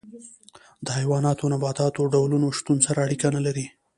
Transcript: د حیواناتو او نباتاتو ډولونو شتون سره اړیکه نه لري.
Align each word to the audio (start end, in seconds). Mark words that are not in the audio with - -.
د 0.85 0.87
حیواناتو 0.97 1.43
او 1.45 1.51
نباتاتو 1.53 2.09
ډولونو 2.13 2.47
شتون 2.57 2.77
سره 2.87 2.99
اړیکه 3.05 3.27
نه 3.35 3.41
لري. 3.45 3.65